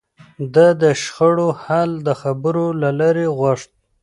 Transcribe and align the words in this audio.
ده 0.53 0.67
د 0.81 0.83
شخړو 1.01 1.49
حل 1.63 1.89
د 2.07 2.09
خبرو 2.21 2.67
له 2.81 2.89
لارې 2.99 3.25
غوښت. 3.37 3.69